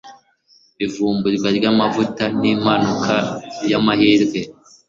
[0.85, 3.15] Ivumburwa ryamavuta nimpanuka
[3.71, 4.39] yamahirwe.